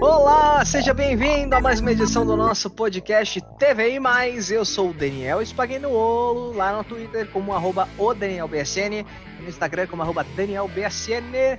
[0.00, 4.50] Olá, seja bem-vindo a mais uma edição do nosso podcast TVI Mais.
[4.50, 9.04] Eu sou o Daniel Spagnuolo, lá no Twitter como arroba o DanielBSN,
[9.40, 11.58] no Instagram como arroba DanielBSN.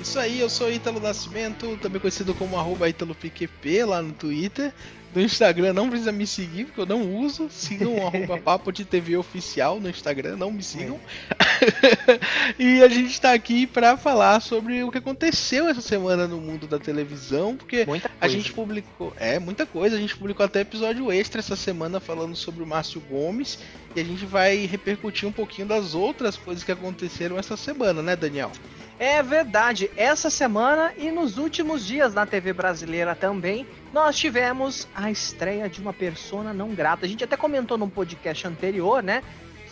[0.00, 4.72] Isso aí, eu sou Ítalo Nascimento, também conhecido como arroba ItaloPQP lá no Twitter.
[5.14, 7.48] No Instagram não precisa me seguir, porque eu não uso.
[7.50, 10.98] Sigam o arroba Papo de TV Oficial no Instagram, não me sigam.
[10.98, 12.52] É.
[12.58, 16.66] e a gente está aqui para falar sobre o que aconteceu essa semana no mundo
[16.66, 17.86] da televisão, porque
[18.20, 19.12] a gente publicou.
[19.18, 19.96] É, muita coisa.
[19.96, 23.58] A gente publicou até episódio extra essa semana falando sobre o Márcio Gomes.
[23.94, 28.16] E a gente vai repercutir um pouquinho das outras coisas que aconteceram essa semana, né,
[28.16, 28.50] Daniel?
[28.98, 29.90] É verdade.
[29.96, 35.80] Essa semana e nos últimos dias na TV brasileira também, nós tivemos a estreia de
[35.80, 37.04] uma persona não grata.
[37.04, 39.22] A gente até comentou num podcast anterior, né?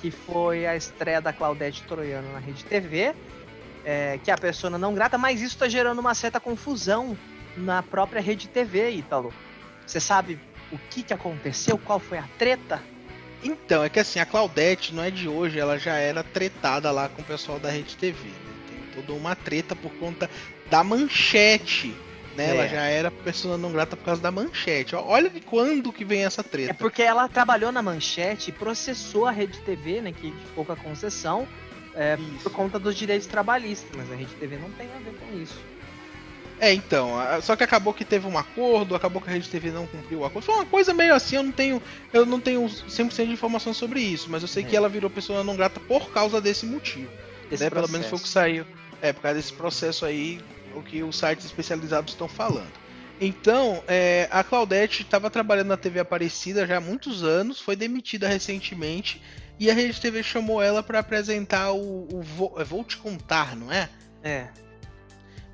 [0.00, 3.14] Que foi a estreia da Claudete Troiano na Rede TV,
[3.84, 7.16] é, que é a persona não grata, mas isso está gerando uma certa confusão
[7.56, 9.32] na própria Rede TV, Ítalo.
[9.86, 10.40] Você sabe
[10.72, 11.76] o que, que aconteceu?
[11.78, 12.82] Qual foi a treta?
[13.42, 17.08] Então, é que assim, a Claudete não é de hoje, ela já era tretada lá
[17.08, 18.28] com o pessoal da Rede TV.
[18.28, 18.49] Né?
[18.94, 20.28] Toda uma treta por conta
[20.70, 21.94] da manchete
[22.36, 22.46] né?
[22.46, 22.50] É.
[22.50, 24.94] Ela já era persona não grata por causa da manchete.
[24.94, 26.70] Olha de quando que vem essa treta.
[26.70, 30.12] É porque ela trabalhou na manchete e processou a Rede TV, né?
[30.12, 31.46] Que ficou com a concessão
[31.94, 33.90] é, por conta dos direitos trabalhistas.
[33.96, 35.58] Mas a Rede TV não tem a ver com isso.
[36.60, 39.86] É, então, só que acabou que teve um acordo, acabou que a Rede TV não
[39.86, 40.44] cumpriu o acordo.
[40.44, 44.00] Foi uma coisa meio assim, eu não tenho, eu não tenho 100% de informação sobre
[44.00, 44.66] isso, mas eu sei é.
[44.66, 47.10] que ela virou pessoa não grata por causa desse motivo.
[47.58, 47.70] Né?
[47.70, 48.66] Pelo menos foi o que saiu.
[49.02, 50.40] É, por causa desse processo aí
[50.74, 52.72] o que os sites especializados estão falando.
[53.20, 58.26] Então, é, a Claudete estava trabalhando na TV Aparecida já há muitos anos, foi demitida
[58.26, 59.20] recentemente
[59.58, 63.54] e a Rede TV chamou ela para apresentar o, o Vou, é, Vou Te Contar,
[63.54, 63.90] não é?
[64.22, 64.48] É.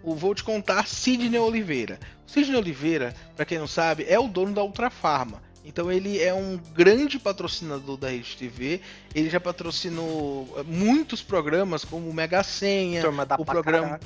[0.00, 1.98] O Vou Te Contar Sidney Oliveira.
[2.24, 5.42] O Sidney Oliveira, para quem não sabe, é o dono da Ultrafarma.
[5.66, 8.80] Então ele é um grande patrocinador da Rede TV.
[9.12, 13.02] Ele já patrocinou é, muitos programas como o Mega Senha,
[13.36, 13.98] o programa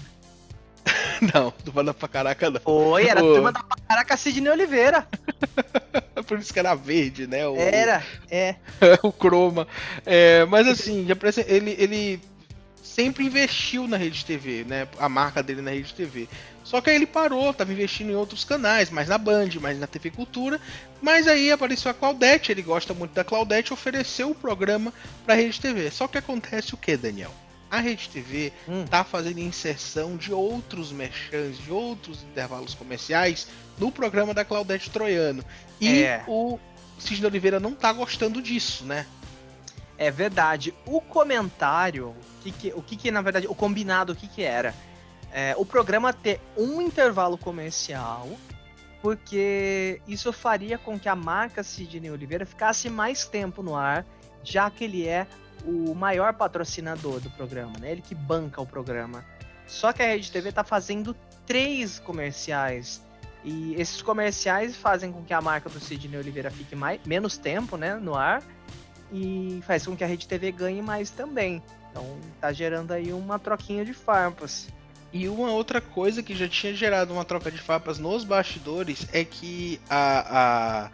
[1.34, 2.60] não, turma da caraca não.
[2.60, 3.34] Foi, era o...
[3.34, 5.06] turma da caraca Sidney Oliveira.
[6.26, 7.47] Por isso que era verde, né?
[7.47, 8.56] O, era, é.
[9.03, 9.69] o croma.
[10.06, 11.06] É, mas assim,
[11.47, 12.20] ele, ele
[12.94, 14.88] sempre investiu na Rede TV, né?
[14.98, 16.28] A marca dele na Rede TV.
[16.64, 19.86] Só que aí ele parou, tava investindo em outros canais, mais na Band, mais na
[19.86, 20.60] TV Cultura.
[21.00, 24.92] Mas aí apareceu a Claudete, ele gosta muito da Claudete, ofereceu o programa
[25.24, 25.90] pra Rede TV.
[25.90, 27.32] Só que acontece o que, Daniel?
[27.70, 28.84] a Rede TV hum.
[28.84, 33.46] tá fazendo inserção de outros merchants, de outros intervalos comerciais
[33.78, 35.44] no programa da Claudete Troiano.
[35.80, 36.24] E é.
[36.26, 36.58] o
[36.98, 39.06] Cisne Oliveira não tá gostando disso, né?
[40.00, 40.75] É verdade.
[40.87, 44.43] O comentário, o que, que o que, que na verdade, o combinado, o que, que
[44.43, 44.75] era?
[45.31, 48.27] É, o programa ter um intervalo comercial,
[49.03, 54.06] porque isso faria com que a marca Sidney Oliveira ficasse mais tempo no ar,
[54.43, 55.27] já que ele é
[55.66, 57.93] o maior patrocinador do programa, né?
[57.93, 59.22] Ele que banca o programa.
[59.67, 61.15] Só que a Rede TV tá fazendo
[61.47, 63.03] três comerciais.
[63.44, 67.77] E esses comerciais fazem com que a marca do Sidney Oliveira fique mais, menos tempo
[67.77, 68.43] né, no ar.
[69.12, 71.62] E faz com que a Rede TV ganhe mais também.
[71.91, 74.69] Então tá gerando aí uma troquinha de farpas.
[75.12, 79.25] E uma outra coisa que já tinha gerado uma troca de farpas nos bastidores é
[79.25, 80.91] que a, a,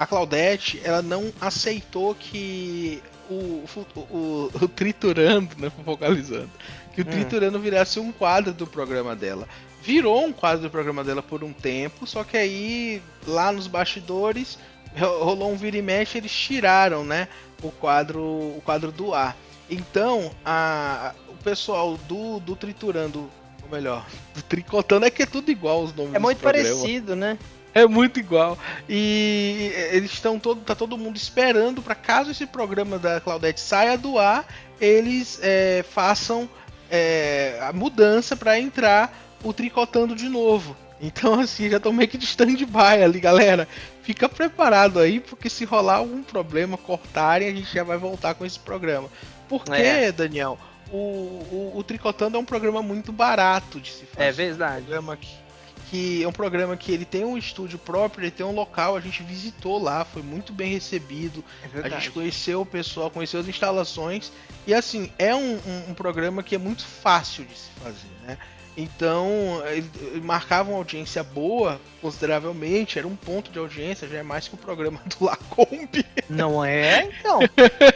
[0.00, 3.64] a Claudete ela não aceitou que o,
[3.94, 5.70] o, o, Triturando, né?
[5.84, 6.50] Focalizando.
[6.92, 7.10] Que o hum.
[7.10, 9.48] Triturando virasse um quadro do programa dela.
[9.80, 14.58] Virou um quadro do programa dela por um tempo, só que aí, lá nos bastidores,
[15.04, 17.28] rolou um vira e mexe, eles tiraram, né?
[17.62, 19.36] O quadro, o quadro do ar.
[19.68, 23.30] Então, a, o pessoal do, do Triturando,
[23.62, 26.68] ou melhor, do Tricotando é que é tudo igual os nomes É muito programa.
[26.68, 27.38] parecido, né?
[27.74, 28.56] É muito igual.
[28.88, 33.98] E eles estão todo, tá todo mundo esperando para caso esse programa da Claudete saia
[33.98, 34.46] do ar,
[34.80, 36.48] eles é, façam
[36.90, 39.14] é, a mudança para entrar
[39.44, 40.74] o tricotando de novo.
[41.00, 43.68] Então, assim, já tô meio que de stand-by ali, galera.
[44.02, 48.46] Fica preparado aí, porque se rolar algum problema, cortarem, a gente já vai voltar com
[48.46, 49.08] esse programa.
[49.48, 50.10] Porque, é.
[50.10, 50.58] Daniel,
[50.90, 54.28] o, o, o, Tricotando é um programa muito barato de se fazer.
[54.28, 54.82] É verdade.
[54.82, 55.46] Um programa que
[55.88, 59.00] que é um programa que ele tem um estúdio próprio, ele tem um local, a
[59.00, 61.44] gente visitou lá, foi muito bem recebido.
[61.72, 64.32] É a gente conheceu o pessoal, conheceu as instalações.
[64.66, 68.36] E assim, é um, um, um programa que é muito fácil de se fazer, né?
[68.76, 74.48] Então, ele, marcava uma audiência boa, consideravelmente, era um ponto de audiência, já é mais
[74.48, 76.04] que o programa do Lacombe.
[76.28, 77.40] Não é, então.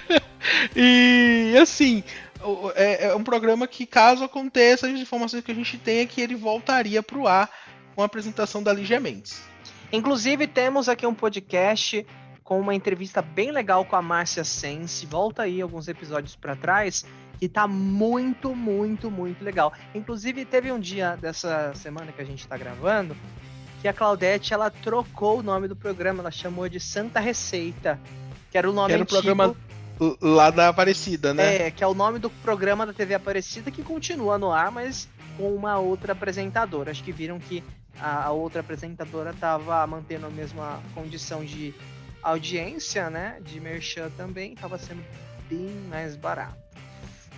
[0.75, 2.03] e assim,
[2.75, 6.21] é, é, um programa que, caso aconteça, as informações que a gente tem é que
[6.21, 7.51] ele voltaria para o ar
[7.95, 9.43] com a apresentação da Ligia Mendes.
[9.93, 12.07] Inclusive, temos aqui um podcast
[12.51, 15.07] com uma entrevista bem legal com a Márcia Sense.
[15.07, 17.07] Volta aí alguns episódios para trás,
[17.39, 19.73] que tá muito, muito, muito legal.
[19.95, 23.17] Inclusive, teve um dia dessa semana que a gente tá gravando
[23.81, 28.01] que a Claudete ela trocou o nome do programa, ela chamou de Santa Receita,
[28.51, 29.19] que era o nome que era antigo.
[29.19, 29.57] o programa
[30.21, 31.69] lá da Aparecida, né?
[31.69, 35.09] É, que é o nome do programa da TV Aparecida que continua no ar, mas
[35.37, 36.91] com uma outra apresentadora.
[36.91, 37.63] Acho que viram que
[37.99, 41.73] a, a outra apresentadora estava mantendo a mesma condição de
[42.23, 43.39] audiência, né?
[43.43, 45.03] De merchan também, estava sendo
[45.49, 46.59] bem mais barato.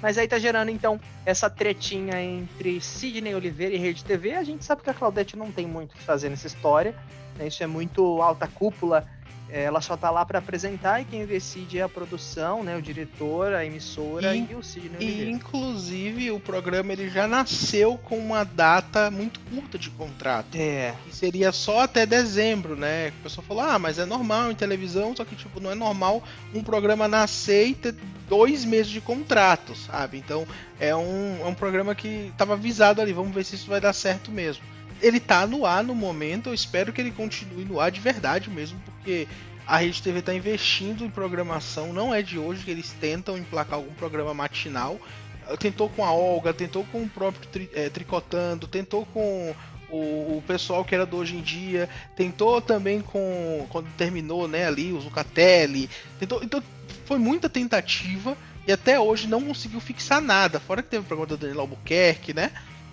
[0.02, 4.34] Mas aí tá gerando então essa tretinha entre Sidney Oliveira e Rede TV.
[4.34, 6.94] A gente sabe que a Claudete não tem muito o que fazer nessa história.
[7.38, 7.46] Né?
[7.46, 9.06] Isso é muito alta cúpula
[9.52, 12.74] ela só tá lá para apresentar e quem decide é a produção, né?
[12.74, 17.98] O diretor, a emissora e, e o Sidney E inclusive o programa ele já nasceu
[17.98, 20.56] com uma data muito curta de contrato.
[20.56, 20.94] É.
[21.04, 23.08] Que seria só até dezembro, né?
[23.20, 26.22] O pessoal falou, ah, mas é normal em televisão, só que tipo, não é normal
[26.54, 27.94] um programa nascer e ter
[28.28, 30.16] dois meses de contrato, sabe?
[30.16, 30.46] Então
[30.80, 33.92] é um, é um programa que tava avisado ali, vamos ver se isso vai dar
[33.92, 34.72] certo mesmo
[35.02, 38.48] ele tá no ar no momento, eu espero que ele continue no ar de verdade
[38.48, 39.26] mesmo, porque
[39.66, 43.74] a Rede TV está investindo em programação, não é de hoje que eles tentam emplacar
[43.74, 44.98] algum programa matinal.
[45.58, 49.54] Tentou com a Olga, tentou com o próprio tri, é, Tricotando, tentou com
[49.90, 53.66] o, o, pessoal que era do Hoje em Dia, tentou também com.
[53.68, 55.90] quando terminou né, ali, o Zucatelli.
[56.18, 56.62] Tentou, então
[57.04, 60.60] foi muita tentativa e até hoje não conseguiu fixar nada.
[60.60, 62.52] Fora que teve o programa do Daniel Albuquerque, né?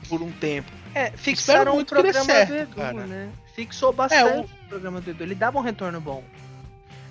[0.10, 0.72] Por um tempo.
[0.96, 3.30] É, fixaram muito o programa certo, Edu, né?
[3.54, 4.59] Fixou bastante é, o...
[4.69, 5.24] programa do Edu.
[5.24, 6.24] Ele dava um retorno bom.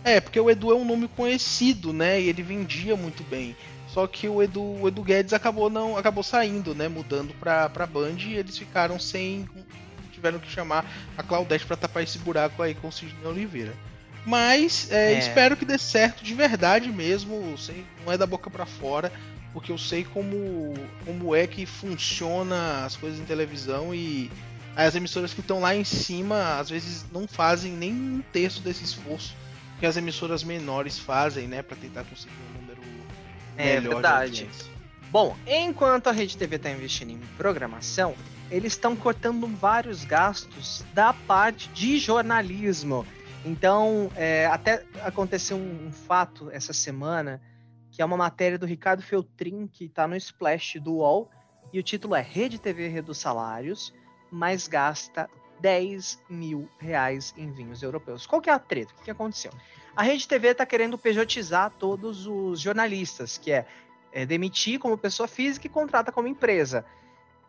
[0.05, 2.21] É, porque o Edu é um nome conhecido, né?
[2.21, 3.57] E ele vendia muito bem.
[3.89, 6.89] Só que o Edu, o Edu Guedes acabou não acabou saindo, né?
[6.89, 9.49] Mudando pra, pra Band e eles ficaram sem.
[10.13, 10.85] Tiveram que chamar
[11.17, 13.75] a Claudete para tapar esse buraco aí com o Sidney Oliveira.
[14.27, 15.19] Mas é, é.
[15.19, 19.13] espero que dê certo de verdade mesmo, sem, não é da boca para fora
[19.53, 20.75] porque eu sei como,
[21.05, 24.31] como é que funciona as coisas em televisão e
[24.87, 28.85] as emissoras que estão lá em cima às vezes não fazem nem um terço desse
[28.85, 29.35] esforço
[29.81, 32.81] que as emissoras menores fazem, né, para tentar conseguir um número
[33.57, 34.49] é, melhor verdade.
[35.11, 38.15] Bom, enquanto a Rede TV está investindo em programação,
[38.51, 43.07] eles estão cortando vários gastos da parte de jornalismo.
[43.45, 47.41] Então, é, até aconteceu um, um fato essa semana
[47.91, 51.31] que é uma matéria do Ricardo Feltrin, que está no Splash do UOL,
[51.73, 53.93] e o título é Rede TV reduz salários,
[54.31, 55.29] mas gasta
[55.61, 58.27] 10 mil reais em vinhos europeus.
[58.27, 58.93] Qual que é a treta?
[59.01, 59.53] O que aconteceu?
[59.97, 63.67] A Rede TV está querendo pejotizar todos os jornalistas, que é,
[64.13, 66.85] é, demitir como pessoa física e contrata como empresa.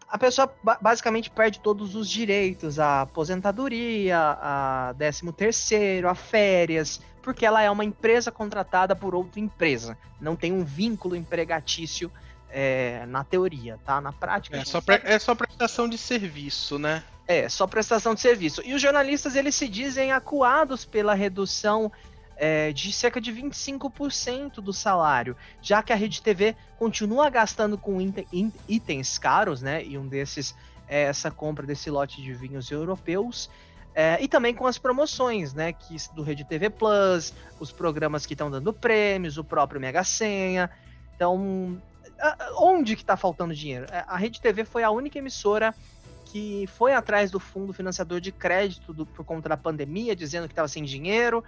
[0.08, 7.46] A pessoa basicamente perde todos os direitos, a aposentadoria, a 13 terceiro, a férias, porque
[7.46, 9.96] ela é uma empresa contratada por outra empresa.
[10.20, 12.12] Não tem um vínculo empregatício
[12.52, 14.02] é, na teoria, tá?
[14.02, 14.58] Na prática.
[14.58, 17.04] É só, é só prestação de serviço, né?
[17.28, 18.62] É, só prestação de serviço.
[18.66, 21.92] E os jornalistas, eles se dizem acuados pela redução
[22.36, 28.00] é, de cerca de 25% do salário, já que a Rede TV continua gastando com
[28.68, 29.84] itens caros, né?
[29.84, 30.56] E um desses
[30.88, 33.50] é essa compra desse lote de vinhos europeus.
[33.94, 35.74] É, e também com as promoções, né?
[35.74, 40.70] Que do Rede TV Plus, os programas que estão dando prêmios, o próprio Mega Senha.
[41.16, 41.80] Então,
[42.58, 43.86] onde que está faltando dinheiro?
[43.92, 45.74] É, a Rede TV foi a única emissora
[46.26, 50.54] que foi atrás do fundo financiador de crédito do, por conta da pandemia, dizendo que
[50.54, 51.44] estava sem dinheiro.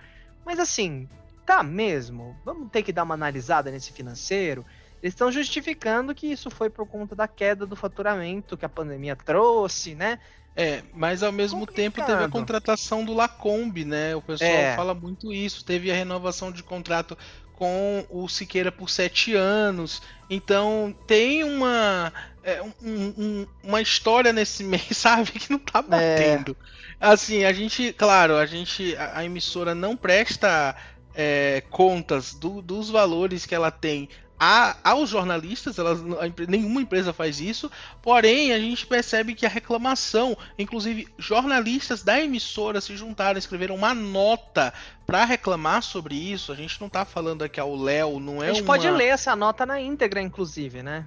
[0.46, 1.08] Mas assim,
[1.46, 2.36] tá mesmo?
[2.44, 4.66] Vamos ter que dar uma analisada nesse financeiro.
[5.02, 9.16] Eles estão justificando que isso foi por conta da queda do faturamento que a pandemia
[9.16, 10.20] trouxe, né?
[10.56, 11.76] É, mas ao mesmo Complicado.
[11.84, 14.16] tempo teve a contratação do Lacombe, né?
[14.16, 14.76] O pessoal é.
[14.76, 15.64] fala muito isso.
[15.64, 17.18] Teve a renovação de contrato
[17.62, 20.02] com o Siqueira por sete anos.
[20.28, 22.12] Então tem uma
[22.44, 25.84] é, um, um, uma história nesse mês, sabe, que não tá é.
[25.84, 26.58] batendo.
[27.00, 27.06] É.
[27.06, 30.76] Assim, a gente, claro, a gente, a, a emissora não presta
[31.14, 34.10] é, contas do, dos valores que ela tem
[34.44, 36.00] a, aos jornalistas, elas,
[36.48, 37.70] nenhuma empresa faz isso,
[38.02, 43.94] porém a gente percebe que a reclamação, inclusive jornalistas da emissora se juntaram, escreveram uma
[43.94, 44.74] nota
[45.06, 46.52] para reclamar sobre isso.
[46.52, 48.66] A gente não tá falando aqui ao Léo, não é A gente uma...
[48.66, 51.06] pode ler essa nota na íntegra, inclusive, né?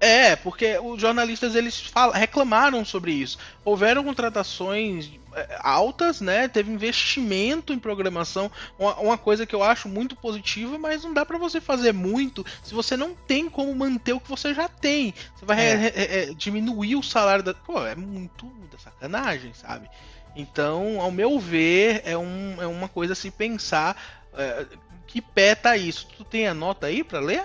[0.00, 3.38] É, porque os jornalistas eles falam, reclamaram sobre isso.
[3.64, 6.48] Houveram contratações é, altas, né?
[6.48, 11.24] Teve investimento em programação, uma, uma coisa que eu acho muito positiva, mas não dá
[11.24, 15.14] para você fazer muito se você não tem como manter o que você já tem.
[15.34, 15.86] Você vai é.
[15.86, 17.54] É, é diminuir o salário da.
[17.54, 19.88] Pô, é muito da sacanagem, sabe?
[20.34, 23.96] Então, ao meu ver, é, um, é uma coisa a se pensar.
[24.34, 24.66] É,
[25.06, 26.06] que pé tá isso?
[26.16, 27.42] Tu tem a nota aí para ler?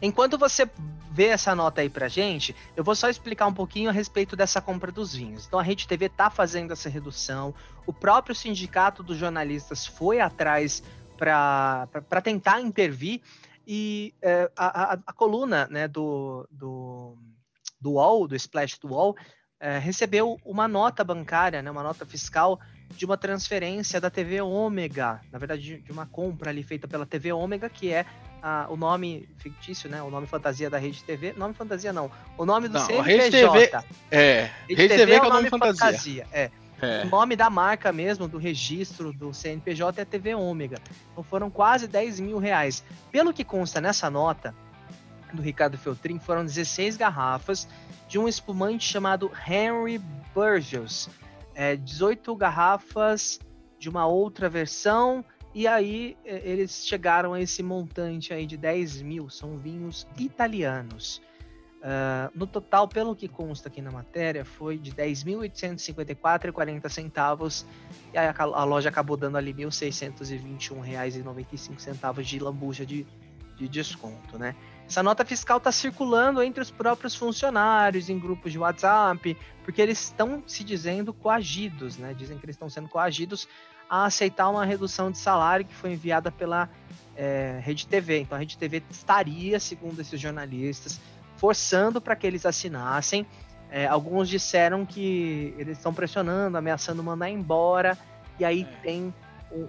[0.00, 0.68] Enquanto você
[1.10, 4.60] vê essa nota aí pra gente, eu vou só explicar um pouquinho a respeito dessa
[4.60, 5.46] compra dos vinhos.
[5.46, 7.54] Então a Rede TV tá fazendo essa redução,
[7.86, 10.82] o próprio sindicato dos jornalistas foi atrás
[11.16, 13.20] para tentar intervir
[13.66, 17.18] e é, a, a, a, coluna né, do, do,
[17.80, 19.16] do UOL, do Splash do UOL,
[19.60, 22.58] é, recebeu uma nota bancária, né, uma nota fiscal
[22.96, 27.32] de uma transferência da TV Ômega, na verdade de uma compra ali feita pela TV
[27.32, 28.04] Ômega, que é
[28.42, 30.02] a, o nome fictício, né?
[30.02, 31.32] O nome fantasia da Rede TV.
[31.36, 32.10] Nome fantasia não.
[32.36, 33.12] O nome do não, CNPJ.
[33.12, 35.86] Rede TV, é, Rede, Rede TV, TV é, é o nome fantasia.
[35.86, 36.26] fantasia.
[36.32, 36.50] É.
[36.80, 37.02] É.
[37.04, 40.80] O nome da marca mesmo, do registro do CNPJ é TV Ômega.
[41.10, 42.84] Então foram quase 10 mil reais.
[43.10, 44.54] Pelo que consta nessa nota
[45.32, 47.66] do Ricardo Feltrin, foram 16 garrafas
[48.08, 49.98] de um espumante chamado Henry
[50.32, 51.10] Burgess.
[51.60, 53.40] É, 18 garrafas
[53.80, 59.28] de uma outra versão e aí eles chegaram a esse montante aí de 10 mil,
[59.28, 61.20] são vinhos italianos.
[61.78, 67.66] Uh, no total, pelo que consta aqui na matéria, foi de 10.854,40 centavos
[68.14, 73.04] e aí a, a, loja acabou dando ali R$ 1.621,95 de lambuja de,
[73.56, 74.54] de desconto, né?
[74.88, 80.00] Essa nota fiscal está circulando entre os próprios funcionários, em grupos de WhatsApp, porque eles
[80.04, 82.14] estão se dizendo coagidos, né?
[82.14, 83.46] Dizem que eles estão sendo coagidos
[83.88, 86.70] a aceitar uma redução de salário que foi enviada pela
[87.14, 88.20] é, Rede TV.
[88.20, 90.98] Então a Rede TV estaria, segundo esses jornalistas,
[91.36, 93.26] forçando para que eles assinassem.
[93.70, 97.98] É, alguns disseram que eles estão pressionando, ameaçando mandar embora,
[98.40, 98.82] e aí é.
[98.82, 99.14] tem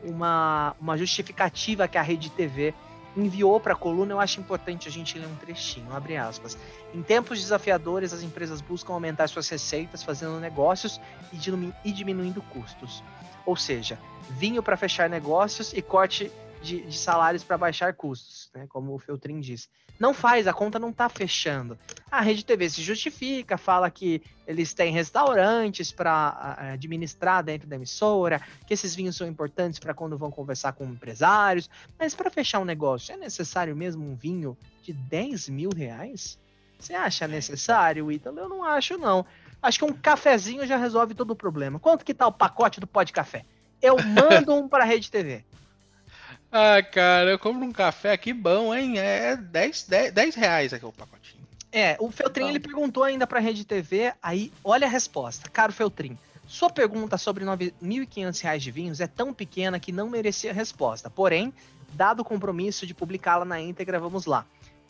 [0.05, 2.73] uma, uma justificativa que a Rede TV
[3.15, 6.57] enviou para a coluna, eu acho importante a gente ler um trechinho, abre aspas.
[6.93, 10.99] Em tempos desafiadores, as empresas buscam aumentar suas receitas, fazendo negócios
[11.31, 13.03] e diminuindo custos.
[13.45, 13.97] Ou seja,
[14.29, 18.65] vinho para fechar negócios e corte de, de salários para baixar custos, né?
[18.69, 19.69] como o Feltrin diz.
[19.99, 21.77] Não faz, a conta não está fechando.
[22.11, 28.41] A Rede TV se justifica, fala que eles têm restaurantes para administrar dentro da emissora,
[28.65, 31.69] que esses vinhos são importantes para quando vão conversar com empresários.
[31.99, 36.39] Mas para fechar um negócio, é necessário mesmo um vinho de 10 mil reais?
[36.79, 38.39] Você acha necessário, Ítalo?
[38.39, 39.25] Eu não acho, não.
[39.61, 41.77] Acho que um cafezinho já resolve todo o problema.
[41.77, 43.45] Quanto que tá o pacote do pó de café?
[43.81, 45.43] Eu mando um pra Rede TV.
[46.51, 48.97] Ah, cara, eu compro um café aqui bom, hein?
[48.97, 51.38] É 10, 10, 10 reais aqui o pacotinho.
[51.71, 55.49] É, o Feltrin ele perguntou ainda pra Rede TV, aí olha a resposta.
[55.49, 60.51] Caro Feltrin, sua pergunta sobre R$ 9.500 de vinhos é tão pequena que não merecia
[60.51, 61.09] resposta.
[61.09, 61.53] Porém,
[61.93, 64.45] dado o compromisso de publicá-la na íntegra, vamos lá.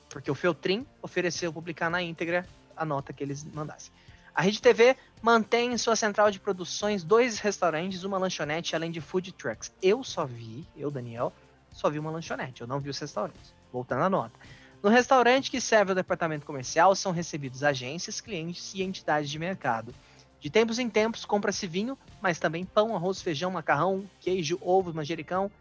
[0.10, 3.92] Porque o Feltrin ofereceu publicar na íntegra a nota que eles mandassem.
[4.34, 9.02] A Rede TV mantém em sua central de produções dois restaurantes, uma lanchonete, além de
[9.02, 9.70] food trucks.
[9.82, 11.34] Eu só vi, eu, Daniel,
[11.74, 13.54] só vi uma lanchonete, eu não vi os restaurantes.
[13.72, 14.40] Voltando à nota.
[14.82, 19.94] No restaurante que serve o departamento comercial são recebidos agências, clientes e entidades de mercado.
[20.40, 25.52] De tempos em tempos compra-se vinho, mas também pão, arroz, feijão, macarrão, queijo, ovo, manjericão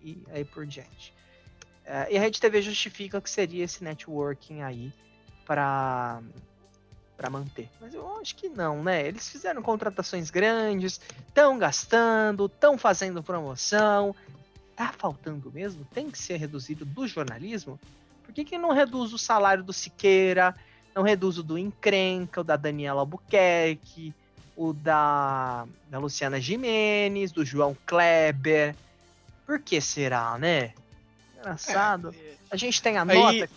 [0.00, 1.12] e aí por diante.
[1.84, 4.92] É, e a Rede TV justifica que seria esse networking aí
[5.44, 6.22] para
[7.14, 7.68] para manter.
[7.80, 9.06] Mas eu acho que não, né?
[9.06, 14.16] Eles fizeram contratações grandes, estão gastando, estão fazendo promoção.
[14.74, 15.84] Tá faltando mesmo?
[15.92, 17.78] Tem que ser reduzido do jornalismo?
[18.32, 20.54] Por que, que não reduz o salário do Siqueira?
[20.94, 24.14] Não reduz o do Encrenca, o da Daniela Albuquerque,
[24.56, 28.74] o da, da Luciana Jimenez, do João Kleber?
[29.44, 30.72] Por que será, né?
[31.38, 32.14] Engraçado.
[32.18, 33.28] É, a gente tem a nota.
[33.28, 33.48] Aí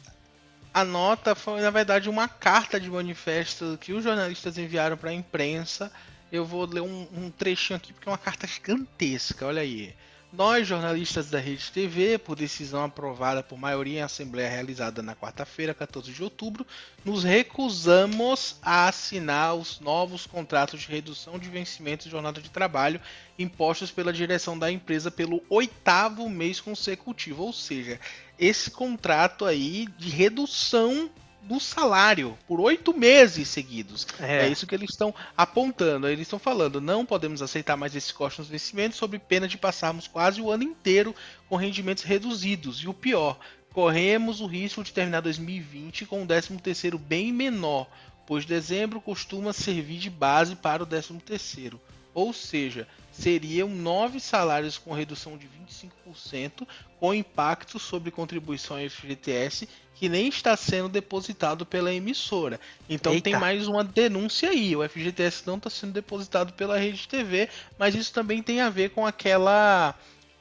[0.73, 5.13] a nota foi, na verdade, uma carta de manifesto que os jornalistas enviaram para a
[5.13, 5.89] imprensa.
[6.29, 9.95] Eu vou ler um, um, trechinho aqui porque é uma carta gigantesca, olha aí.
[10.37, 15.73] Nós, jornalistas da Rede TV, por decisão aprovada por maioria em assembleia realizada na quarta-feira,
[15.73, 16.67] 14 de outubro,
[17.05, 22.99] nos recusamos a assinar os novos contratos de redução de vencimento de jornada de trabalho
[23.39, 27.97] impostos pela direção da empresa pelo oitavo mês consecutivo, ou seja,
[28.37, 31.09] esse contrato aí de redução
[31.45, 34.05] do salário por oito meses seguidos.
[34.19, 34.45] É.
[34.45, 34.49] é.
[34.49, 36.07] isso que eles estão apontando.
[36.07, 40.07] Eles estão falando, não podemos aceitar mais esse corte nos vencimentos sob pena de passarmos
[40.07, 41.15] quase o ano inteiro
[41.47, 42.79] com rendimentos reduzidos.
[42.79, 43.39] E o pior,
[43.75, 47.87] corremos o risco de terminar 2020 com um 13 terceiro bem menor,
[48.25, 51.79] pois dezembro costuma servir de base para o 13 terceiro.
[52.13, 52.87] Ou seja,
[53.19, 56.67] seriam nove salários com redução de 25%,
[56.99, 62.59] com impacto sobre contribuição FGTS que nem está sendo depositado pela emissora.
[62.89, 63.23] Então Eita.
[63.23, 64.75] tem mais uma denúncia aí.
[64.75, 68.89] O FGTS não está sendo depositado pela Rede TV, mas isso também tem a ver
[68.89, 69.95] com aquela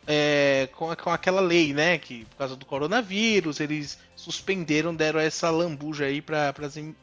[0.07, 1.99] é, com, com, aquela lei, né?
[1.99, 6.53] Que por causa do coronavírus eles suspenderam, deram essa lambuja aí para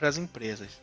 [0.01, 0.81] as empresas.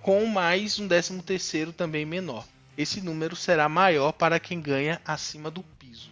[0.02, 5.52] com mais um décimo terceiro também menor esse número será maior para quem ganha acima
[5.52, 6.12] do piso.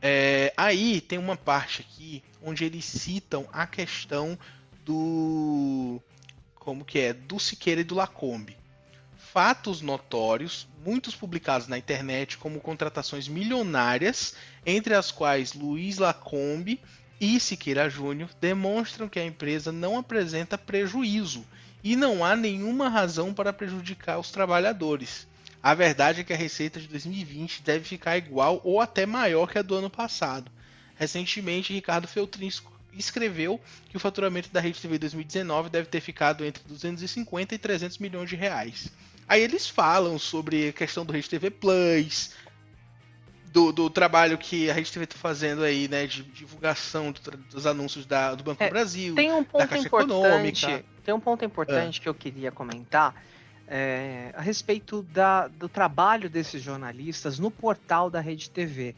[0.00, 4.38] É, aí tem uma parte aqui onde eles citam a questão
[4.84, 6.00] do
[6.54, 8.56] como que é do Siqueira e do Lacombe.
[9.16, 14.34] Fatos notórios, muitos publicados na internet como contratações milionárias,
[14.64, 16.80] entre as quais Luiz Lacombe
[17.20, 21.44] e Siqueira Júnior, demonstram que a empresa não apresenta prejuízo
[21.84, 25.27] e não há nenhuma razão para prejudicar os trabalhadores.
[25.62, 29.58] A verdade é que a receita de 2020 deve ficar igual ou até maior que
[29.58, 30.50] a do ano passado.
[30.94, 32.50] Recentemente, Ricardo Feltrin
[32.92, 37.98] escreveu que o faturamento da Rede TV 2019 deve ter ficado entre 250 e 300
[37.98, 38.88] milhões de reais.
[39.28, 42.30] Aí eles falam sobre a questão do Rede TV Plus,
[43.52, 47.66] do, do trabalho que a Rede TV está fazendo aí, né, de divulgação do, dos
[47.66, 50.84] anúncios da, do Banco é, do Brasil, tem um ponto da Caixa importante, Econômica.
[51.04, 52.02] Tem um ponto importante é.
[52.02, 53.14] que eu queria comentar
[53.68, 58.96] é, a respeito da, do trabalho desses jornalistas no portal da Rede TV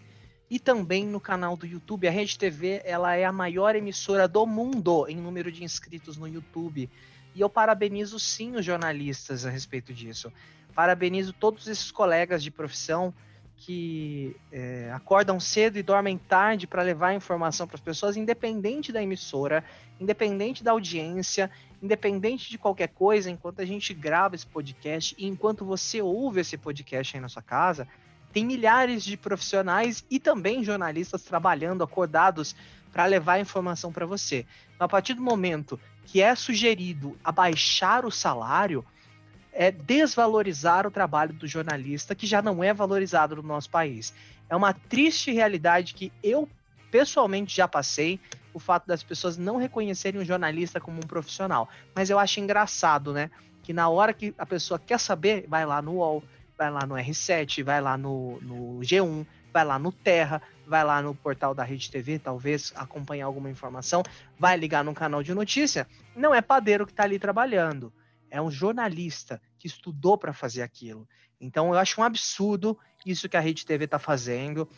[0.49, 2.07] e também no canal do YouTube.
[2.07, 6.29] A Rede TV ela é a maior emissora do mundo em número de inscritos no
[6.29, 6.89] YouTube.
[7.35, 10.33] E eu parabenizo sim os jornalistas a respeito disso.
[10.75, 13.12] Parabenizo todos esses colegas de profissão
[13.57, 19.02] que é, acordam cedo e dormem tarde para levar informação para as pessoas, independente da
[19.02, 19.63] emissora,
[20.00, 21.50] independente da audiência,
[21.82, 26.56] independente de qualquer coisa, enquanto a gente grava esse podcast e enquanto você ouve esse
[26.58, 27.88] podcast aí na sua casa,
[28.32, 32.54] tem milhares de profissionais e também jornalistas trabalhando acordados
[32.93, 34.47] para levar informação para você.
[34.75, 38.84] Então, a partir do momento que é sugerido abaixar o salário,
[39.52, 44.14] é desvalorizar o trabalho do jornalista, que já não é valorizado no nosso país.
[44.49, 46.49] É uma triste realidade que eu
[46.90, 48.19] pessoalmente já passei,
[48.52, 51.69] o fato das pessoas não reconhecerem o jornalista como um profissional.
[51.95, 53.30] Mas eu acho engraçado, né?
[53.63, 56.23] Que na hora que a pessoa quer saber, vai lá no UOL,
[56.56, 61.02] vai lá no R7, vai lá no, no G1, vai lá no Terra, vai lá
[61.02, 64.02] no portal da Rede TV, talvez acompanhar alguma informação,
[64.39, 65.86] vai ligar num canal de notícia.
[66.17, 67.93] Não é padeiro que está ali trabalhando
[68.30, 71.06] é um jornalista que estudou para fazer aquilo.
[71.41, 74.69] Então eu acho um absurdo isso que a Rede TV está fazendo.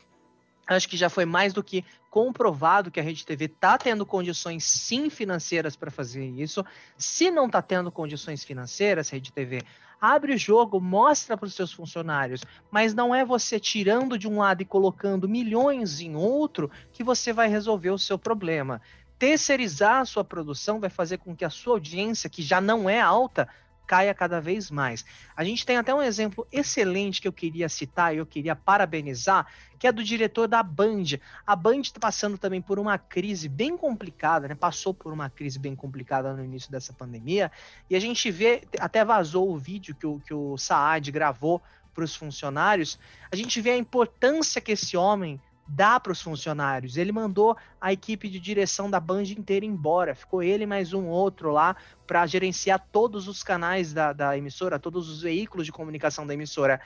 [0.67, 4.65] Acho que já foi mais do que comprovado que a Rede TV está tendo condições
[4.65, 6.65] sim financeiras para fazer isso.
[6.97, 9.63] Se não está tendo condições financeiras, Rede TV,
[10.01, 14.39] abre o jogo, mostra para os seus funcionários, mas não é você tirando de um
[14.39, 18.81] lado e colocando milhões em outro que você vai resolver o seu problema
[19.23, 23.01] terceirizar a sua produção vai fazer com que a sua audiência, que já não é
[23.01, 23.49] alta,
[23.87, 25.05] caia cada vez mais.
[25.37, 29.47] A gente tem até um exemplo excelente que eu queria citar e eu queria parabenizar,
[29.79, 31.19] que é do diretor da Band.
[31.47, 34.55] A Band está passando também por uma crise bem complicada, né?
[34.55, 37.51] Passou por uma crise bem complicada no início dessa pandemia,
[37.91, 41.61] e a gente vê, até vazou o vídeo que o, que o Saad gravou
[41.95, 42.99] para os funcionários,
[43.31, 46.97] a gente vê a importância que esse homem dá para os funcionários.
[46.97, 50.15] Ele mandou a equipe de direção da Band inteira embora.
[50.15, 55.09] Ficou ele mais um outro lá para gerenciar todos os canais da, da, emissora, todos
[55.09, 56.81] os veículos de comunicação da emissora.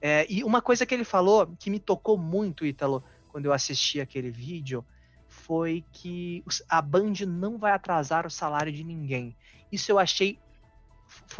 [0.00, 4.00] É, e uma coisa que ele falou que me tocou muito, Ítalo, quando eu assisti
[4.00, 4.84] aquele vídeo,
[5.28, 9.36] foi que a Band não vai atrasar o salário de ninguém.
[9.70, 10.38] Isso eu achei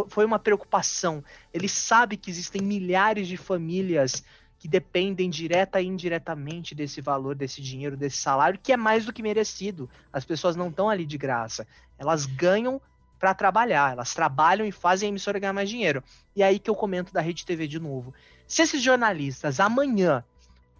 [0.08, 1.24] foi uma preocupação.
[1.52, 4.22] Ele sabe que existem milhares de famílias
[4.62, 9.12] que dependem direta e indiretamente desse valor, desse dinheiro, desse salário, que é mais do
[9.12, 9.90] que merecido.
[10.12, 11.66] As pessoas não estão ali de graça.
[11.98, 12.80] Elas ganham
[13.18, 16.00] para trabalhar, elas trabalham e fazem a emissora ganhar mais dinheiro.
[16.36, 18.14] E é aí que eu comento da Rede TV de novo.
[18.46, 20.22] Se esses jornalistas amanhã,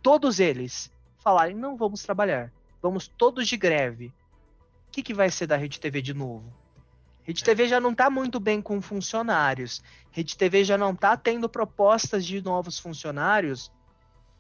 [0.01, 4.13] todos eles, falarem, não vamos trabalhar, vamos todos de greve,
[4.87, 6.45] o que, que vai ser da Rede TV de novo?
[7.25, 9.83] Rede TV já não está muito bem com funcionários.
[10.11, 13.71] Rede TV já não está tendo propostas de novos funcionários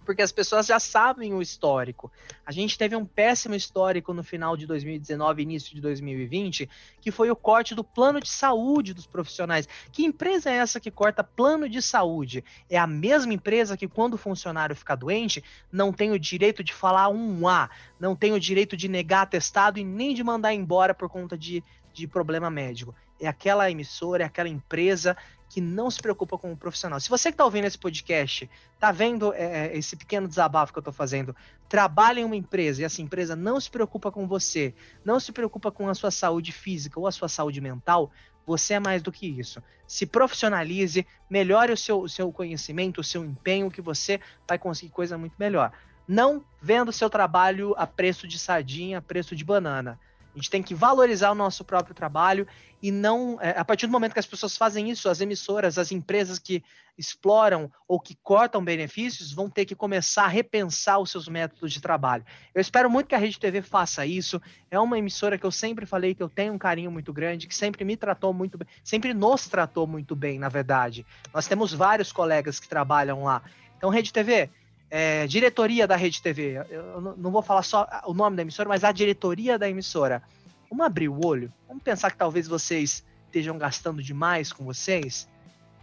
[0.05, 2.11] porque as pessoas já sabem o histórico.
[2.45, 6.69] A gente teve um péssimo histórico no final de 2019, início de 2020,
[7.01, 9.69] que foi o corte do plano de saúde dos profissionais.
[9.91, 12.45] Que empresa é essa que corta plano de saúde?
[12.69, 16.73] É a mesma empresa que, quando o funcionário fica doente, não tem o direito de
[16.73, 20.95] falar um A, não tem o direito de negar atestado e nem de mandar embora
[20.95, 22.95] por conta de, de problema médico.
[23.21, 25.17] É aquela emissora, é aquela empresa
[25.49, 26.99] que não se preocupa com o profissional.
[26.99, 30.79] Se você que está ouvindo esse podcast, está vendo é, é, esse pequeno desabafo que
[30.79, 31.37] eu estou fazendo,
[31.69, 34.75] trabalha em uma empresa e essa empresa não se preocupa com você,
[35.05, 38.11] não se preocupa com a sua saúde física ou a sua saúde mental,
[38.47, 39.63] você é mais do que isso.
[39.87, 44.91] Se profissionalize, melhore o seu, o seu conhecimento, o seu empenho, que você vai conseguir
[44.91, 45.71] coisa muito melhor.
[46.09, 50.01] Não venda o seu trabalho a preço de sardinha, a preço de banana.
[50.35, 52.47] A gente tem que valorizar o nosso próprio trabalho
[52.83, 53.39] e não.
[53.41, 56.65] É, a partir do momento que as pessoas fazem isso, as emissoras, as empresas que
[56.97, 61.81] exploram ou que cortam benefícios vão ter que começar a repensar os seus métodos de
[61.81, 62.25] trabalho.
[62.55, 64.41] Eu espero muito que a Rede TV faça isso.
[64.71, 67.55] É uma emissora que eu sempre falei que eu tenho um carinho muito grande, que
[67.55, 71.07] sempre me tratou muito bem, sempre nos tratou muito bem, na verdade.
[71.33, 73.43] Nós temos vários colegas que trabalham lá.
[73.77, 74.49] Então, Rede TV,
[74.95, 78.85] é, diretoria da Rede TV, eu não vou falar só o nome da emissora, mas
[78.85, 80.23] a diretoria da emissora.
[80.69, 85.27] Vamos abrir o olho, vamos pensar que talvez vocês estejam gastando demais com vocês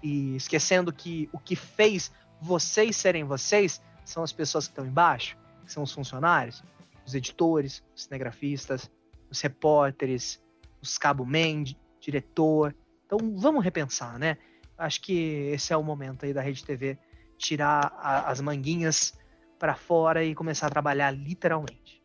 [0.04, 5.36] e esquecendo que o que fez vocês serem vocês são as pessoas que estão embaixo,
[5.66, 6.64] que são os funcionários,
[7.04, 8.92] os editores, os cinegrafistas,
[9.28, 10.40] os repórteres,
[10.80, 11.64] os cabo-man,
[12.00, 12.76] diretor.
[13.08, 14.38] Então vamos repensar, né?
[14.78, 16.96] Acho que esse é o momento aí da Rede TV
[17.40, 19.18] tirar a, as manguinhas
[19.58, 22.00] para fora e começar a trabalhar literalmente.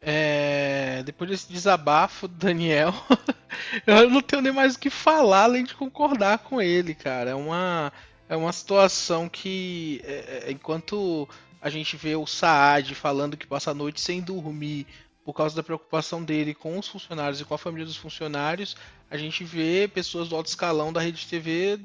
[0.00, 2.94] É, depois desse desabafo do Daniel,
[3.84, 7.30] eu não tenho nem mais o que falar além de concordar com ele, cara.
[7.30, 7.92] É uma,
[8.28, 11.28] é uma situação que, é, é enquanto
[11.60, 14.86] a gente vê o Saad falando que passa a noite sem dormir
[15.24, 18.76] por causa da preocupação dele com os funcionários e com a família dos funcionários,
[19.10, 21.80] a gente vê pessoas do alto escalão da rede TV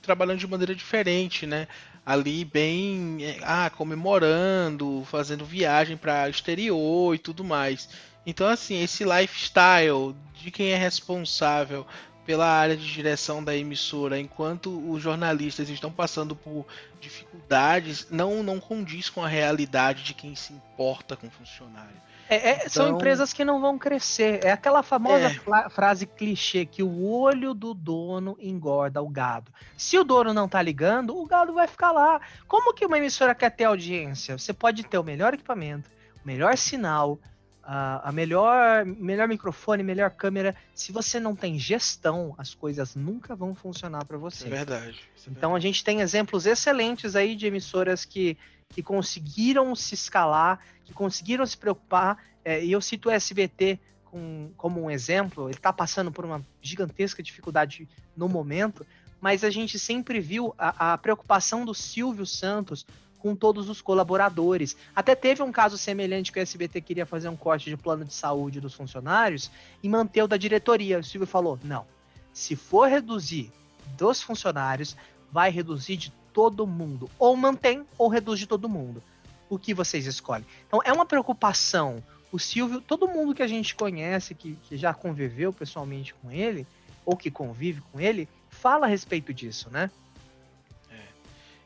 [0.00, 1.68] trabalhando de maneira diferente, né?
[2.04, 7.88] Ali bem, é, ah, comemorando, fazendo viagem para exterior e tudo mais.
[8.26, 11.86] Então assim, esse lifestyle de quem é responsável
[12.24, 16.66] pela área de direção da emissora, enquanto os jornalistas estão passando por
[17.00, 22.09] dificuldades, não não condiz com a realidade de quem se importa com o funcionário.
[22.30, 22.68] É, é, então...
[22.70, 24.44] São empresas que não vão crescer.
[24.44, 25.68] É aquela famosa é.
[25.68, 29.52] frase clichê que o olho do dono engorda o gado.
[29.76, 32.20] Se o dono não tá ligando, o gado vai ficar lá.
[32.46, 34.38] Como que uma emissora quer ter audiência?
[34.38, 35.90] Você pode ter o melhor equipamento,
[36.22, 37.18] o melhor sinal,
[37.62, 40.54] a, a melhor, melhor microfone, melhor câmera.
[40.74, 44.46] Se você não tem gestão, as coisas nunca vão funcionar para você.
[44.46, 45.00] É verdade.
[45.26, 48.36] É então a gente tem exemplos excelentes aí de emissoras que
[48.70, 52.22] que conseguiram se escalar, que conseguiram se preocupar.
[52.44, 56.44] É, e eu cito o SBT com, como um exemplo, ele está passando por uma
[56.62, 58.86] gigantesca dificuldade no momento,
[59.20, 62.86] mas a gente sempre viu a, a, preocupação do Silvio Santos
[63.20, 64.76] com todos os colaboradores.
[64.96, 68.12] Até teve um caso semelhante que o SBT queria fazer um corte de plano de
[68.12, 69.50] saúde dos funcionários
[69.82, 70.98] e manter o da diretoria.
[70.98, 71.86] O Silvio falou: não,
[72.32, 73.52] se for reduzir
[73.96, 74.96] dos funcionários,
[75.30, 77.10] vai reduzir de todo mundo.
[77.18, 79.02] Ou mantém ou reduz de todo mundo.
[79.48, 80.46] O que vocês escolhem?
[80.66, 82.02] Então é uma preocupação.
[82.32, 86.66] O Silvio, todo mundo que a gente conhece, que, que já conviveu pessoalmente com ele,
[87.04, 89.90] ou que convive com ele, fala a respeito disso, né?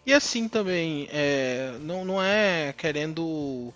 [0.06, 3.72] E assim também, é, não, não é querendo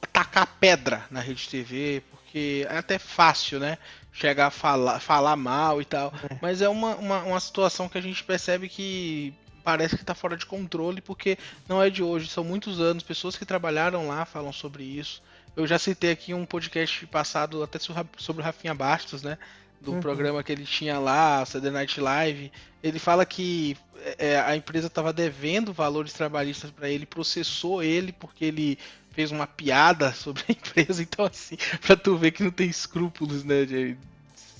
[0.00, 3.76] atacar pedra na Rede TV, porque é até fácil, né?
[4.12, 6.12] Chegar a falar, falar mal e tal.
[6.30, 6.38] É.
[6.40, 10.36] Mas é uma, uma, uma situação que a gente percebe que parece que está fora
[10.36, 14.52] de controle, porque não é de hoje, são muitos anos, pessoas que trabalharam lá falam
[14.52, 15.22] sobre isso.
[15.54, 19.36] Eu já citei aqui um podcast passado até sobre o Rafinha Bastos, né?
[19.80, 20.00] Do uhum.
[20.00, 22.52] programa que ele tinha lá, CD Night Live.
[22.82, 23.76] Ele fala que
[24.18, 28.78] é, a empresa estava devendo valores trabalhistas para ele, processou ele porque ele
[29.12, 31.02] fez uma piada sobre a empresa.
[31.02, 33.64] Então, assim, para tu ver que não tem escrúpulos, né?
[33.64, 33.96] De,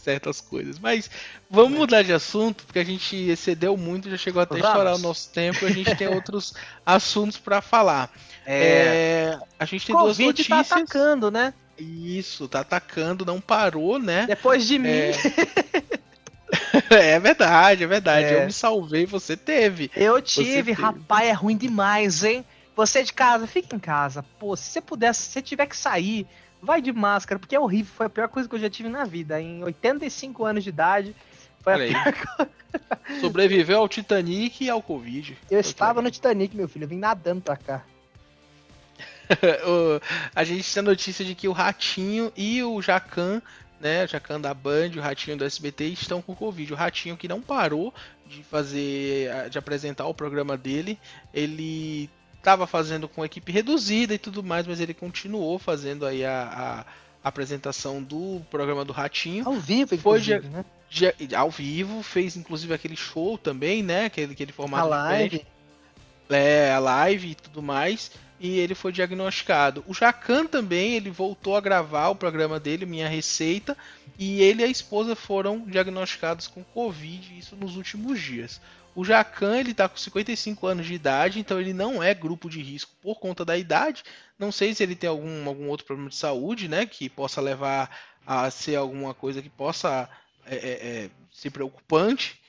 [0.01, 0.79] certas coisas.
[0.79, 1.11] Mas
[1.51, 4.99] vamos mudar de assunto, porque a gente excedeu muito, já chegou até a estourar o
[4.99, 6.55] nosso tempo e a gente tem outros
[6.85, 8.11] assuntos para falar.
[8.47, 9.37] É...
[9.37, 9.39] é...
[9.59, 10.69] a gente tem Covid duas tá notícias.
[10.69, 11.53] tá atacando, né?
[11.81, 14.27] Isso, tá atacando, não parou, né?
[14.27, 14.89] Depois de mim.
[14.89, 15.13] É...
[17.15, 18.27] é verdade, é verdade.
[18.27, 18.43] É.
[18.43, 19.91] Eu me salvei, você teve.
[19.97, 22.45] Eu tive, rapaz, é ruim demais, hein?
[22.77, 24.25] Você de casa, fica em casa.
[24.39, 26.27] Pô, se você puder, se você tiver que sair,
[26.63, 29.05] vai de máscara, porque é horrível, foi a pior coisa que eu já tive na
[29.05, 29.41] vida.
[29.41, 31.17] Em 85 anos de idade,
[31.61, 33.21] foi Olha a pior coisa.
[33.21, 35.37] Sobreviveu ao Titanic e ao Covid.
[35.51, 37.85] Eu estava no Titanic, meu filho, eu vim nadando pra cá.
[40.35, 43.41] a gente tem a notícia de que o Ratinho e o Jacan,
[43.81, 46.73] né, o Jacan da Band, o Ratinho do SBT estão com Covid.
[46.73, 47.95] O Ratinho que não parou
[48.27, 50.99] de fazer, de apresentar o programa dele,
[51.33, 56.85] ele estava fazendo com equipe reduzida e tudo mais, mas ele continuou fazendo aí a,
[57.23, 59.47] a apresentação do programa do Ratinho.
[59.47, 60.65] Ao vivo, Foi de, né?
[60.89, 64.07] de, ao vivo, fez inclusive aquele show também, né?
[64.07, 65.45] Aquele, aquele formato a live.
[66.31, 68.11] É, a live e tudo mais.
[68.39, 69.85] E ele foi diagnosticado.
[69.87, 73.77] O Jacan também, ele voltou a gravar o programa dele, Minha Receita,
[74.19, 78.61] e ele e a esposa foram diagnosticados com Covid, isso nos últimos dias.
[78.95, 82.61] O Jacan ele está com 55 anos de idade, então ele não é grupo de
[82.61, 84.03] risco por conta da idade.
[84.39, 87.91] Não sei se ele tem algum, algum outro problema de saúde, né, que possa levar
[88.27, 90.09] a ser alguma coisa que possa
[90.47, 90.71] é, é,
[91.05, 92.40] é, ser preocupante.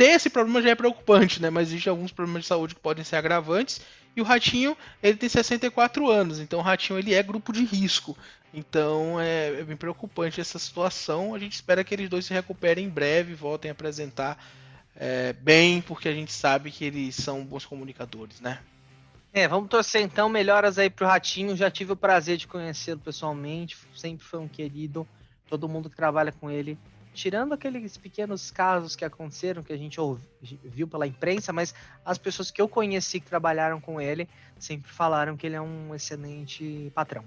[0.00, 3.04] Ter esse problema já é preocupante, né, mas existem alguns problemas de saúde que podem
[3.04, 3.82] ser agravantes.
[4.16, 8.16] E o Ratinho, ele tem 64 anos, então o Ratinho ele é grupo de risco.
[8.54, 11.34] Então é, é bem preocupante essa situação.
[11.34, 14.42] A gente espera que eles dois se recuperem em breve, voltem a apresentar
[14.96, 18.60] é, bem, porque a gente sabe que eles são bons comunicadores, né?
[19.34, 21.54] É, vamos torcer então, melhoras aí pro Ratinho.
[21.54, 25.06] Já tive o prazer de conhecê-lo pessoalmente, sempre foi um querido.
[25.46, 26.78] Todo mundo que trabalha com ele,
[27.12, 30.24] tirando aqueles pequenos casos que aconteceram, que a gente ouviu,
[30.64, 35.36] viu pela imprensa, mas as pessoas que eu conheci que trabalharam com ele sempre falaram
[35.36, 37.24] que ele é um excelente patrão.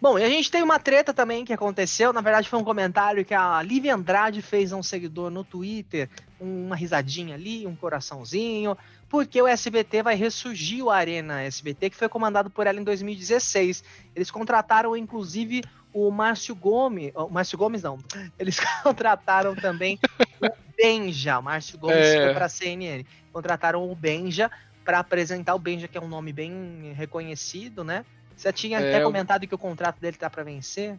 [0.00, 2.10] Bom, e a gente tem uma treta também que aconteceu.
[2.10, 6.08] Na verdade, foi um comentário que a Lívia Andrade fez a um seguidor no Twitter,
[6.40, 8.78] uma risadinha ali, um coraçãozinho,
[9.10, 13.84] porque o SBT vai ressurgir o Arena SBT, que foi comandado por ela em 2016.
[14.16, 17.12] Eles contrataram, inclusive, o Márcio Gomes.
[17.14, 17.98] O Márcio Gomes não.
[18.38, 19.98] Eles contrataram também
[20.40, 21.38] o Benja.
[21.38, 22.24] O Márcio Gomes é...
[22.24, 23.04] foi para a CNN.
[23.32, 24.50] Contrataram o Benja
[24.84, 28.04] para apresentar o Benja, que é um nome bem reconhecido, né?
[28.36, 30.98] Você tinha é, até comentado que o contrato dele tá para vencer.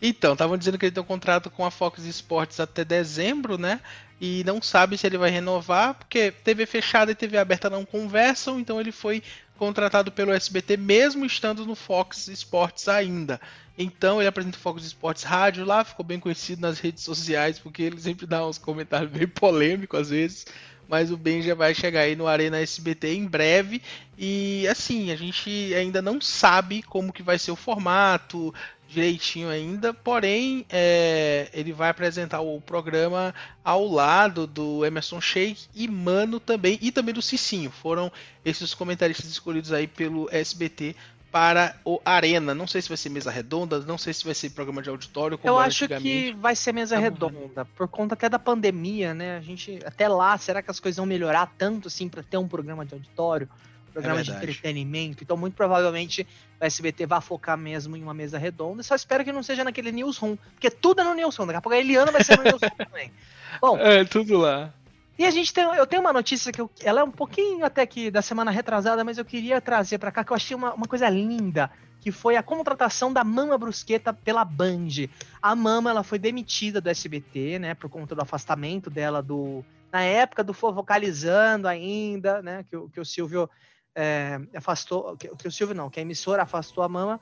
[0.00, 3.80] Então, estavam dizendo que ele tem um contrato com a Fox Sports até dezembro, né?
[4.24, 8.60] E não sabe se ele vai renovar, porque TV fechada e TV aberta não conversam,
[8.60, 9.20] então ele foi
[9.58, 13.40] contratado pelo SBT mesmo estando no Fox Sports ainda.
[13.76, 17.82] Então ele apresenta o Fox Sports Rádio lá, ficou bem conhecido nas redes sociais, porque
[17.82, 20.46] ele sempre dá uns comentários bem polêmicos às vezes
[20.88, 23.80] mas o Ben já vai chegar aí no Arena SBT em breve.
[24.18, 28.52] E assim, a gente ainda não sabe como que vai ser o formato
[28.92, 35.88] direitinho ainda, porém é, ele vai apresentar o programa ao lado do Emerson Sheik e
[35.88, 37.70] Mano também, e também do Cicinho.
[37.70, 38.12] Foram
[38.44, 40.94] esses comentaristas escolhidos aí pelo SBT
[41.30, 42.54] para o Arena.
[42.54, 45.40] Não sei se vai ser mesa redonda, não sei se vai ser programa de auditório.
[45.42, 49.38] Eu acho que vai ser mesa redonda, por conta até da pandemia, né?
[49.38, 52.46] A gente até lá, será que as coisas vão melhorar tanto assim para ter um
[52.46, 53.48] programa de auditório,
[53.92, 55.22] programa é de entretenimento?
[55.22, 56.26] Então, muito provavelmente
[56.60, 58.82] o SBT vai focar mesmo em uma mesa redonda.
[58.82, 61.46] Só espero que não seja naquele newsroom, porque tudo é no newsroom.
[61.46, 63.12] Daqui a pouco a Eliana vai ser no newsroom também.
[63.60, 64.72] Bom, é tudo lá.
[65.18, 67.84] E a gente tem, eu tenho uma notícia que eu, ela é um pouquinho até
[67.86, 70.86] que da semana retrasada, mas eu queria trazer para cá que eu achei uma, uma
[70.86, 75.06] coisa linda, que foi a contratação da Mama Brusqueta pela Band.
[75.40, 80.02] A Mama ela foi demitida do SBT, né, por conta do afastamento dela do na
[80.02, 83.48] época do Fofocalizando ainda, né, que, que o Silvio
[83.94, 87.20] é, afastou, que, que o Silvio não, que a emissora afastou a Mama.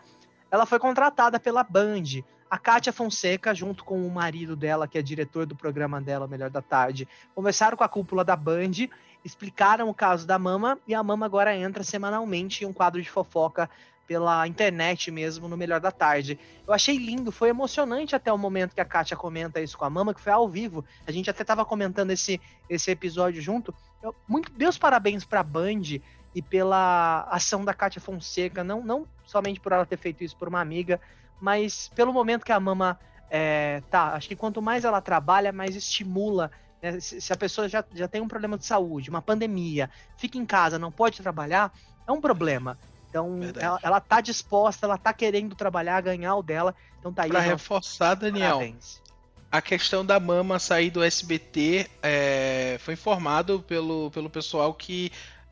[0.50, 5.02] Ela foi contratada pela Band a Kátia Fonseca, junto com o marido dela, que é
[5.02, 8.88] diretor do programa dela, Melhor da Tarde, conversaram com a cúpula da Band,
[9.24, 13.08] explicaram o caso da Mama, e a Mama agora entra semanalmente em um quadro de
[13.08, 13.70] fofoca
[14.04, 16.36] pela internet mesmo, no Melhor da Tarde.
[16.66, 19.90] Eu achei lindo, foi emocionante até o momento que a Kátia comenta isso com a
[19.90, 20.84] Mama, que foi ao vivo.
[21.06, 23.72] A gente até estava comentando esse, esse episódio junto.
[24.02, 26.00] Eu, muito, Deus parabéns para a Band
[26.34, 30.48] e pela ação da Kátia Fonseca, não, não somente por ela ter feito isso por
[30.48, 31.00] uma amiga,
[31.40, 32.98] mas pelo momento que a mama
[33.30, 36.50] é, tá, acho que quanto mais ela trabalha, mais estimula.
[36.82, 36.98] Né?
[37.00, 40.46] Se, se, a pessoa já, já tem um problema de saúde, uma pandemia, fica em
[40.46, 41.72] casa, não pode trabalhar,
[42.06, 42.78] é um problema.
[43.08, 46.74] Então, ela, ela tá disposta, ela tá querendo trabalhar, ganhar o dela.
[47.00, 47.30] Então tá aí.
[47.30, 49.02] Pra reforçar, Daniel, Parabéns.
[49.50, 55.10] a questão da mama sair do SBT é, foi informado pelo, pelo pessoal que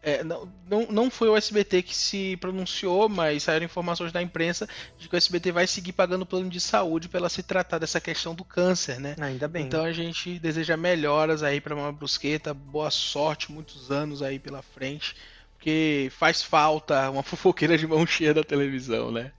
[0.08, 4.66] é, não, não, não foi o SBT que se pronunciou, mas saíram informações da imprensa
[4.98, 8.34] de que o SBT vai seguir pagando plano de saúde para se tratar dessa questão
[8.34, 9.14] do câncer, né?
[9.20, 9.66] Ainda bem.
[9.66, 14.62] Então a gente deseja melhoras aí para uma brusqueta, boa sorte, muitos anos aí pela
[14.62, 15.14] frente,
[15.56, 19.32] porque faz falta uma fofoqueira de mão cheia da televisão, né?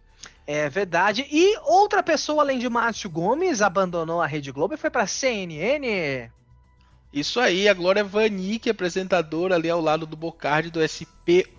[0.45, 1.27] É verdade.
[1.31, 6.29] E outra pessoa, além de Márcio Gomes, abandonou a Rede Globo e foi pra CNN.
[7.11, 11.49] Isso aí, a Glória Vanik, apresentadora ali ao lado do Bocardi do SP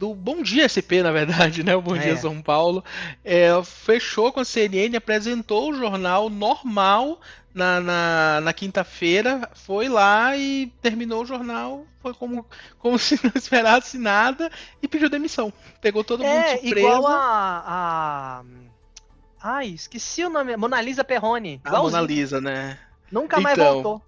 [0.00, 1.76] do Bom Dia SP, na verdade, né?
[1.76, 1.98] O Bom é.
[1.98, 2.82] Dia São Paulo.
[3.22, 7.20] É, fechou com a CNN, apresentou o jornal normal
[7.54, 11.84] na, na, na quinta-feira, foi lá e terminou o jornal.
[12.00, 12.46] Foi como,
[12.78, 14.50] como se não esperasse nada
[14.82, 15.52] e pediu demissão.
[15.82, 16.88] Pegou todo mundo é, surpresa.
[16.88, 18.44] Igual a, a.
[19.42, 20.56] Ai, esqueci o nome.
[20.56, 21.60] Mona Lisa Perrone.
[21.62, 22.78] A Mona Lisa, né?
[23.10, 24.02] Nunca então, mais voltou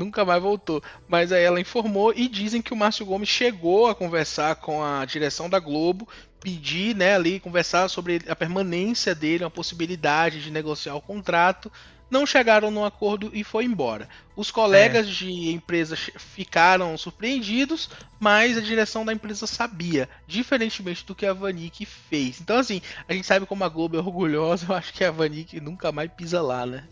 [0.00, 0.82] nunca mais voltou.
[1.06, 5.04] Mas aí ela informou e dizem que o Márcio Gomes chegou a conversar com a
[5.04, 6.08] direção da Globo,
[6.40, 11.70] pedir, né, ali, conversar sobre a permanência dele, uma possibilidade de negociar o contrato.
[12.10, 14.08] Não chegaram num acordo e foi embora.
[14.34, 15.10] Os colegas é.
[15.10, 21.86] de empresa ficaram surpreendidos, mas a direção da empresa sabia, diferentemente do que a Vanik
[21.86, 22.40] fez.
[22.40, 25.60] Então, assim, a gente sabe como a Globo é orgulhosa, eu acho que a Vanik
[25.60, 26.82] nunca mais pisa lá, né?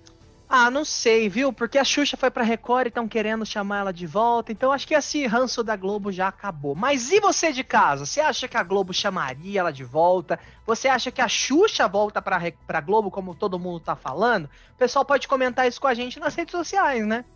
[0.51, 1.53] Ah, não sei, viu?
[1.53, 4.51] Porque a Xuxa foi pra Record e estão querendo chamar ela de volta.
[4.51, 6.75] Então acho que esse ranço da Globo já acabou.
[6.75, 8.07] Mas e você de casa?
[8.07, 10.41] Você acha que a Globo chamaria ela de volta?
[10.67, 14.47] Você acha que a Xuxa volta pra, pra Globo, como todo mundo tá falando?
[14.75, 17.27] O pessoal pode comentar isso com a gente nas redes sociais, né?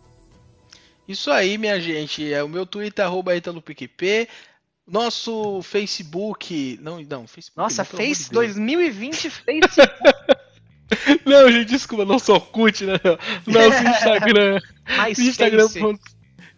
[1.07, 2.33] Isso aí, minha gente.
[2.33, 4.27] É o meu Twitter, arroba ItaloPQP.
[4.87, 6.79] Nosso Facebook.
[6.81, 7.57] Não, não, Facebook.
[7.57, 10.12] Nossa, Face de 2020 Facebook.
[11.25, 12.99] Não, gente, desculpa, não sou Orkut, né?
[13.45, 14.59] Nosso Instagram.
[15.17, 15.67] Instagram.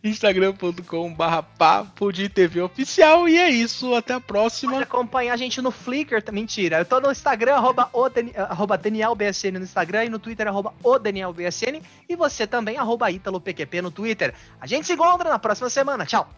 [0.04, 4.74] Instagram.com barra papo de TV oficial e é isso, até a próxima.
[4.74, 8.06] Pode acompanhar a gente no Flickr, mentira, eu tô no Instagram, arroba, o
[8.38, 13.82] arroba DanielBSN no Instagram e no Twitter, arroba o DanielBSN e você também, arroba ItaloPQP
[13.82, 14.34] no Twitter.
[14.62, 16.30] A gente se encontra na próxima semana, tchau!